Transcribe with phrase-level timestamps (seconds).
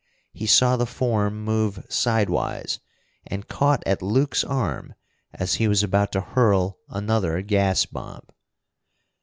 [0.31, 2.79] He saw the form move sidewise,
[3.27, 4.95] and caught at Luke's arm
[5.31, 8.25] as he was about to hurl another gas bomb.